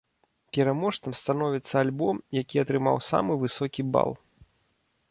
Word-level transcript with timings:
Пераможцам 0.57 1.13
становіцца 1.21 1.75
альбом, 1.83 2.15
які 2.41 2.57
атрымаў 2.63 2.97
самы 3.13 3.39
высокі 3.45 3.81
бал. 3.97 4.11